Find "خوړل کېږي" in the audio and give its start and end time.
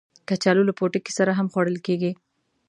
1.51-2.11